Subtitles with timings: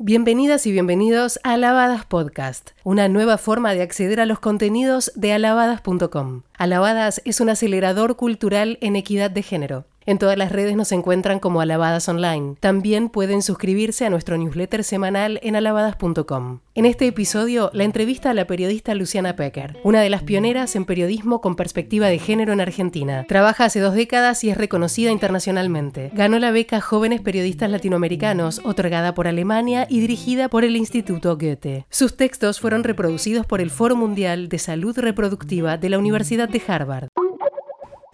[0.00, 5.32] Bienvenidas y bienvenidos a Alabadas Podcast, una nueva forma de acceder a los contenidos de
[5.32, 6.42] alabadas.com.
[6.56, 9.86] Alabadas es un acelerador cultural en equidad de género.
[10.08, 12.54] En todas las redes nos encuentran como Alabadas Online.
[12.60, 16.60] También pueden suscribirse a nuestro newsletter semanal en alabadas.com.
[16.74, 20.86] En este episodio, la entrevista a la periodista Luciana Pecker, una de las pioneras en
[20.86, 23.26] periodismo con perspectiva de género en Argentina.
[23.28, 26.10] Trabaja hace dos décadas y es reconocida internacionalmente.
[26.14, 31.84] Ganó la beca Jóvenes Periodistas Latinoamericanos, otorgada por Alemania y dirigida por el Instituto Goethe.
[31.90, 36.62] Sus textos fueron reproducidos por el Foro Mundial de Salud Reproductiva de la Universidad de
[36.66, 37.08] Harvard.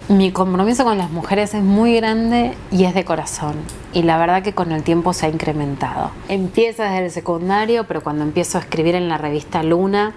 [0.09, 3.55] Mi compromiso con las mujeres es muy grande y es de corazón.
[3.95, 6.11] Y la verdad que con el tiempo se ha incrementado.
[6.29, 10.13] Empieza desde el secundario, pero cuando empiezo a escribir en la revista Luna,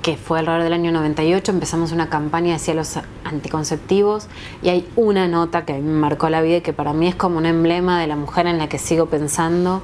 [0.00, 4.26] que fue alrededor del año 98, empezamos una campaña hacia los anticonceptivos
[4.62, 7.36] y hay una nota que me marcó la vida y que para mí es como
[7.36, 9.82] un emblema de la mujer en la que sigo pensando,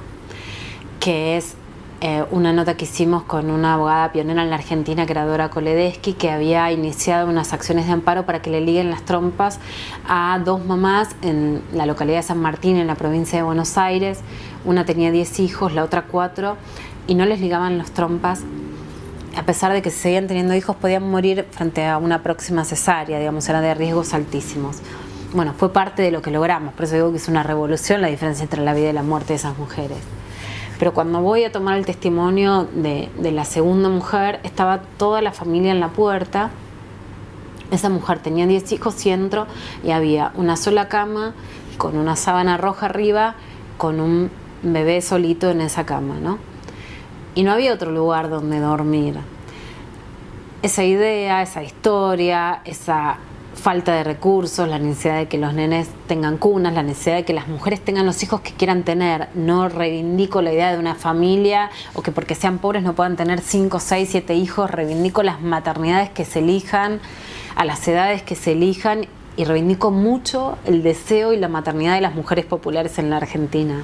[0.99, 1.57] que es
[2.01, 5.49] eh, una nota que hicimos con una abogada pionera en la Argentina, que era Dora
[5.49, 9.59] Koledeschi, que había iniciado unas acciones de amparo para que le liguen las trompas
[10.07, 14.19] a dos mamás en la localidad de San Martín, en la provincia de Buenos Aires.
[14.65, 16.57] Una tenía 10 hijos, la otra 4,
[17.07, 18.43] y no les ligaban las trompas
[19.35, 23.17] a pesar de que se seguían teniendo hijos, podían morir frente a una próxima cesárea,
[23.17, 24.77] digamos, eran de riesgos altísimos.
[25.33, 28.07] Bueno, fue parte de lo que logramos, por eso digo que es una revolución la
[28.07, 29.97] diferencia entre la vida y la muerte de esas mujeres.
[30.79, 35.71] Pero cuando voy a tomar el testimonio de, la segunda mujer, estaba toda la familia
[35.71, 36.51] en la puerta.
[37.71, 39.47] Esa mujer tenía 10 hijos y entro
[39.83, 41.33] y había una sola cama
[41.77, 43.35] con una sábana roja arriba,
[43.77, 44.29] con un
[44.61, 46.37] bebé solito en esa cama, ¿no?
[47.35, 49.15] Y no había otro lugar donde dormir.
[50.61, 53.17] Esa idea, esa historia, esa
[53.53, 57.33] falta de recursos, la necesidad de que los nenes tengan cunas, la necesidad de que
[57.33, 59.29] las mujeres tengan los hijos que quieran tener.
[59.35, 63.41] No reivindico la idea de una familia o que porque sean pobres no puedan tener
[63.41, 64.69] 5, 6, 7 hijos.
[64.69, 66.99] Reivindico las maternidades que se elijan,
[67.55, 72.01] a las edades que se elijan y reivindico mucho el deseo y la maternidad de
[72.01, 73.83] las mujeres populares en la Argentina.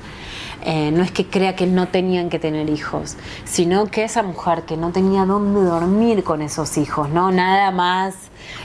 [0.62, 3.16] Eh, no es que crea que no tenían que tener hijos,
[3.46, 7.32] sino que esa mujer que no tenía dónde dormir con esos hijos, ¿no?
[7.32, 8.16] Nada más.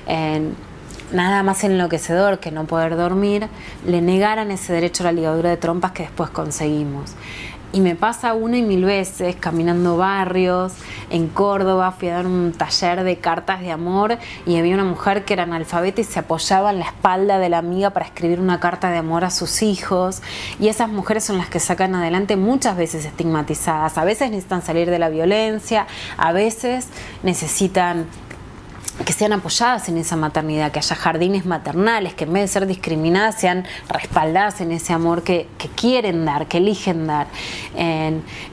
[0.08, 0.50] Eh,
[1.14, 3.48] nada más enloquecedor que no poder dormir,
[3.86, 7.14] le negaran ese derecho a la ligadura de trompas que después conseguimos.
[7.74, 10.74] Y me pasa una y mil veces caminando barrios,
[11.10, 14.16] en Córdoba fui a dar un taller de cartas de amor
[14.46, 17.58] y había una mujer que era analfabeta y se apoyaba en la espalda de la
[17.58, 20.22] amiga para escribir una carta de amor a sus hijos.
[20.60, 23.98] Y esas mujeres son las que sacan adelante muchas veces estigmatizadas.
[23.98, 26.86] A veces necesitan salir de la violencia, a veces
[27.24, 28.06] necesitan
[29.04, 32.66] que sean apoyadas en esa maternidad, que haya jardines maternales, que en vez de ser
[32.66, 37.26] discriminadas sean respaldadas en ese amor que, quieren dar, que eligen dar.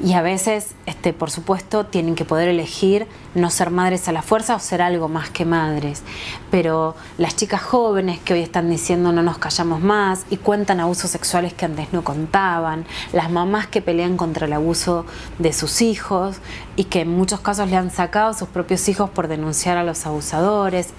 [0.04, 4.22] y a veces, este, por supuesto, tienen que poder elegir no ser madres a la
[4.22, 6.04] fuerza o ser algo más que madres.
[6.50, 11.12] Pero las chicas jóvenes que hoy están diciendo no nos callamos más y cuentan abusos
[11.12, 15.06] sexuales que antes no contaban, las mamás que pelean contra el abuso
[15.40, 16.38] de sus hijos
[16.76, 19.84] y que en muchos casos le han sacado a sus propios hijos por denunciar a
[19.84, 20.06] los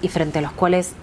[0.02, 0.94] y frente a los cuales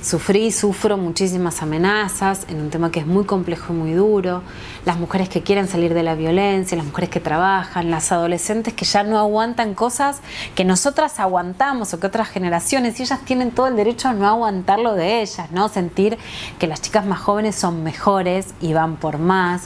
[0.00, 4.42] Sufrí y sufro muchísimas amenazas en un tema que es muy complejo y muy duro.
[4.84, 8.84] Las mujeres que quieren salir de la violencia, las mujeres que trabajan, las adolescentes que
[8.84, 10.20] ya no aguantan cosas
[10.54, 14.28] que nosotras aguantamos o que otras generaciones y ellas tienen todo el derecho a no
[14.28, 15.68] aguantarlo de ellas, ¿no?
[15.68, 16.16] Sentir
[16.60, 19.64] que las chicas más jóvenes son mejores y van por más.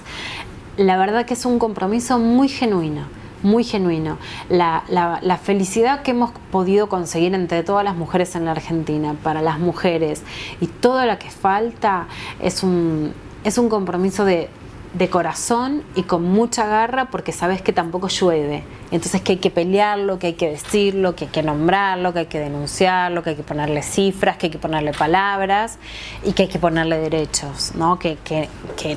[0.78, 4.18] La verdad que es un compromiso muy genuino muy genuino.
[4.48, 9.42] La, la, felicidad que hemos podido conseguir entre todas las mujeres en la Argentina, para
[9.42, 10.22] las mujeres,
[10.60, 12.06] y todo lo que falta
[12.40, 13.12] es un,
[13.44, 14.48] es un compromiso de,
[14.94, 18.64] de corazón y con mucha garra porque sabes que tampoco llueve.
[18.92, 22.26] Entonces que hay que pelearlo, que hay que decirlo, que hay que nombrarlo, que hay
[22.26, 25.78] que denunciarlo, que hay que ponerle cifras, que hay que ponerle palabras
[26.22, 27.98] y que hay que ponerle derechos, ¿no?
[27.98, 28.48] que, que,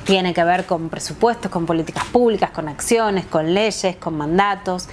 [0.03, 4.89] tiene que ver con presupuestos, con políticas públicas, con acciones, con leyes, con mandatos.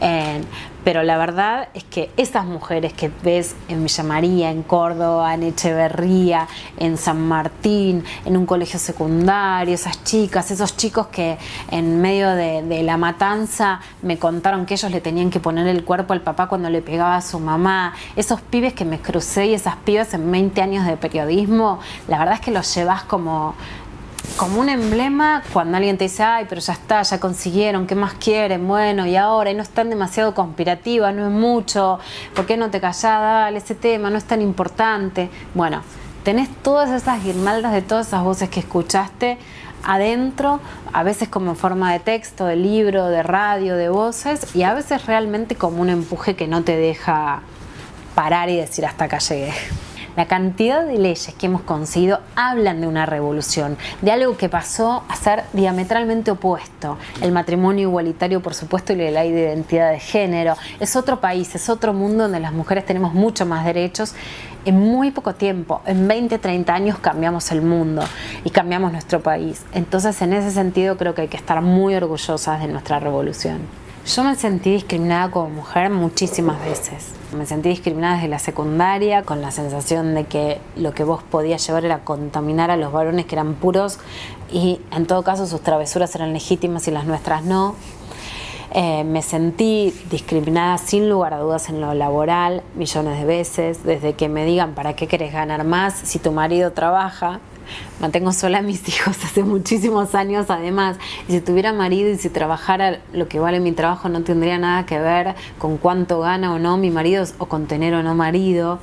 [0.00, 0.40] Eh,
[0.84, 5.42] pero la verdad es que esas mujeres que ves en Villa María, en Córdoba, en
[5.42, 6.46] Echeverría,
[6.76, 11.38] en San Martín, en un colegio secundario, esas chicas, esos chicos que
[11.70, 16.12] en medio de, la matanza me contaron que ellos le tenían que poner el cuerpo
[16.12, 19.76] al papá cuando le pegaba a su mamá, esos pibes que me crucé y esas
[19.76, 23.54] pibas en 20 años de periodismo, la verdad es que los llevas como
[24.36, 28.14] como un emblema cuando alguien te dice, ay, pero ya está, ya consiguieron, ¿qué más
[28.14, 28.66] quieren?
[28.66, 31.98] Bueno, y ahora, y no están demasiado conspirativa, no es mucho,
[32.34, 33.02] ¿por qué no te callás?
[33.02, 35.30] Dale, ese tema no es tan importante.
[35.54, 35.82] Bueno,
[36.24, 39.38] tenés todas esas guirnaldas de todas esas voces que escuchaste
[39.84, 40.60] adentro,
[40.92, 44.74] a veces como en forma de texto, de libro, de radio, de voces, y a
[44.74, 47.42] veces realmente como un empuje que no te deja
[48.14, 49.52] parar y decir hasta acá llegué.
[50.16, 55.02] La cantidad de leyes que hemos conseguido hablan de una revolución, de algo que pasó
[55.08, 56.98] a ser diametralmente opuesto.
[57.20, 60.54] El matrimonio igualitario, por supuesto, y la identidad de género.
[60.78, 64.14] Es otro país, es otro mundo donde las mujeres tenemos mucho más derechos.
[64.66, 68.02] En muy poco tiempo, en 20, 30 años cambiamos el mundo
[68.44, 69.62] y cambiamos nuestro país.
[69.72, 73.58] Entonces, en ese sentido, creo que hay que estar muy orgullosas de nuestra revolución.
[74.06, 77.12] Yo me sentí discriminada como mujer muchísimas veces.
[77.36, 81.66] Me sentí discriminada desde la secundaria, con la sensación de que lo que vos podías
[81.66, 83.98] llevar era contaminar a los varones que eran puros
[84.52, 87.76] y en todo caso sus travesuras eran legítimas y las nuestras no.
[88.76, 94.14] Eh, me sentí discriminada sin lugar a dudas en lo laboral millones de veces, desde
[94.14, 97.38] que me digan para qué querés ganar más si tu marido trabaja,
[98.00, 100.96] mantengo sola a mis hijos hace muchísimos años además.
[101.28, 104.84] Y si tuviera marido y si trabajara lo que vale mi trabajo no tendría nada
[104.86, 108.80] que ver con cuánto gana o no mi marido o con tener o no marido.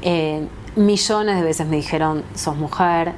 [0.00, 3.12] Eh, millones de veces me dijeron, sos mujer.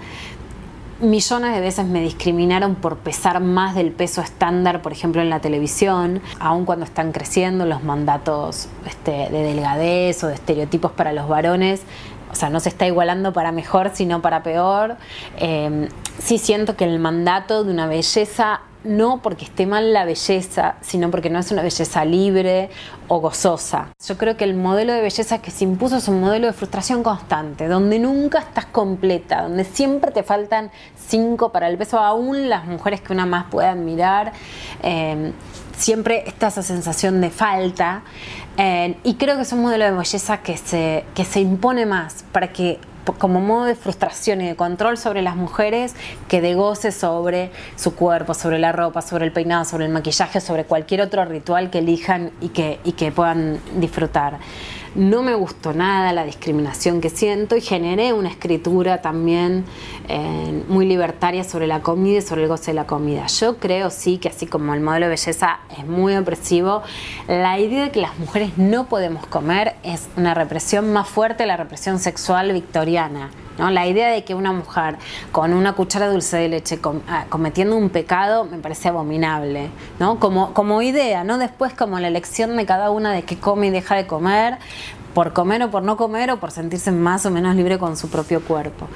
[1.01, 5.41] Millones de veces me discriminaron por pesar más del peso estándar, por ejemplo, en la
[5.41, 11.27] televisión, aun cuando están creciendo los mandatos este, de delgadez o de estereotipos para los
[11.27, 11.83] varones
[12.31, 14.97] o sea, no se está igualando para mejor, sino para peor.
[15.39, 15.89] Eh,
[16.19, 21.11] sí siento que el mandato de una belleza, no porque esté mal la belleza, sino
[21.11, 22.71] porque no es una belleza libre
[23.09, 23.89] o gozosa.
[24.07, 27.03] Yo creo que el modelo de belleza que se impuso es un modelo de frustración
[27.03, 32.65] constante, donde nunca estás completa, donde siempre te faltan cinco para el peso, aún las
[32.67, 34.33] mujeres que una más puede admirar.
[34.83, 35.33] Eh,
[35.77, 38.03] siempre está esa sensación de falta.
[38.57, 42.25] Eh, y creo que es un modelo de belleza que se, que se impone más
[42.33, 42.79] para que
[43.19, 45.95] como modo de frustración y de control sobre las mujeres
[46.29, 50.41] que de goce sobre su cuerpo, sobre la ropa, sobre el peinado, sobre el maquillaje,
[50.41, 54.39] sobre cualquier otro ritual que elijan y que, y que puedan disfrutar.
[54.95, 59.65] No me gustó nada la discriminación que siento y generé una escritura también
[60.09, 63.27] eh, muy libertaria sobre la comida y sobre el goce de la comida.
[63.29, 66.83] Yo creo sí que así como el modelo de belleza es muy opresivo,
[67.29, 71.57] la idea de que las mujeres no podemos comer es una represión más fuerte, la
[71.57, 73.31] represión sexual victoriana.
[73.61, 73.71] ¿No?
[73.71, 74.97] La idea de que una mujer
[75.33, 76.79] con una cuchara dulce de leche
[77.09, 80.19] ah, cometiendo un pecado me parece abominable, ¿no?
[80.19, 81.39] Como, como idea, ¿no?
[81.39, 84.59] Después como la elección de cada una de qué come y deja de comer,
[85.15, 88.09] por comer o por no comer o por sentirse más o menos libre con su
[88.09, 88.89] propio cuerpo.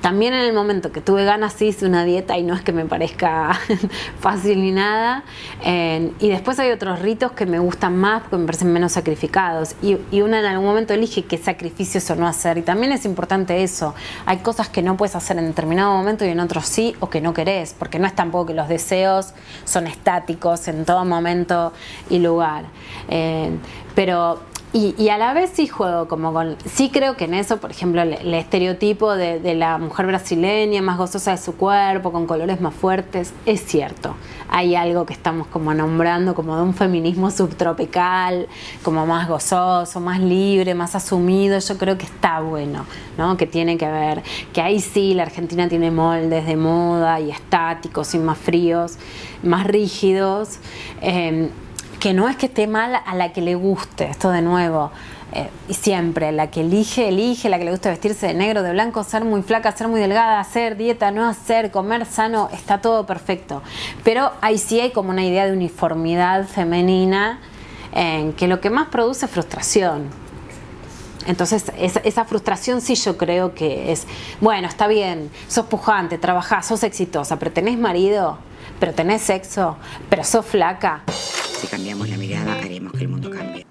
[0.00, 2.86] también en el momento que tuve ganas hice una dieta y no es que me
[2.86, 3.58] parezca
[4.20, 5.24] fácil ni nada.
[5.64, 9.74] y después hay otros ritos que me gustan más porque me parecen menos sacrificados.
[9.82, 12.58] Y, y una en algún momento elige qué sacrificios o no hacer.
[12.58, 13.94] Y también es importante eso.
[14.26, 17.20] Hay cosas que no puedes hacer en determinado momento y en otros sí o que
[17.20, 17.74] no querés.
[17.78, 19.34] Porque no es tampoco que los deseos
[19.64, 21.72] son estáticos en todo momento
[22.08, 22.64] y lugar.
[23.94, 24.40] pero
[24.72, 26.56] y, a la vez sí juego como con...
[26.64, 31.32] Sí creo que en eso, por ejemplo, el, estereotipo de, la mujer brasileña más gozosa
[31.32, 34.14] de su cuerpo, con colores más fuertes, es cierto.
[34.48, 38.46] Hay algo que estamos como nombrando como de un feminismo subtropical,
[38.84, 41.58] como más gozoso, más libre, más asumido.
[41.58, 42.86] Yo creo que está bueno,
[43.18, 43.36] ¿no?
[43.36, 44.22] Que tiene que ver,
[44.52, 48.98] que ahí sí la Argentina tiene moldes de moda y estáticos y más fríos,
[49.42, 50.60] más rígidos.
[51.02, 51.50] Eh,
[52.00, 54.90] que no es que esté mal a la que le guste, esto de nuevo.
[55.32, 58.72] Eh, y siempre, la que elige, elige, la que le gusta vestirse de negro, de
[58.72, 63.06] blanco, ser muy flaca, ser muy delgada, hacer dieta, no hacer, comer sano, está todo
[63.06, 63.62] perfecto.
[64.02, 67.38] Pero ahí sí hay como una idea de uniformidad femenina
[67.92, 70.08] en que lo que más produce es frustración.
[71.26, 74.06] Entonces, esa, esa, frustración sí yo creo que es,
[74.40, 78.38] bueno, está bien, sos pujante, trabajás, sos exitosa, pero tenés marido,
[78.80, 79.76] pero tenés sexo,
[80.08, 81.02] pero sos flaca.
[81.60, 83.66] Si cambiamos la mirada, haremos que el mundo cambie.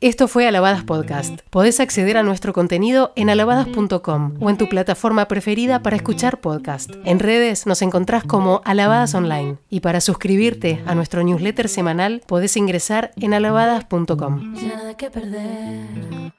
[0.00, 1.40] Esto fue Alabadas Podcast.
[1.50, 6.90] Podés acceder a nuestro contenido en alabadas.com o en tu plataforma preferida para escuchar podcast.
[7.04, 12.56] En redes nos encontrás como Alabadas Online y para suscribirte a nuestro newsletter semanal podés
[12.56, 14.54] ingresar en alabadas.com.
[14.54, 16.32] Nada que perder.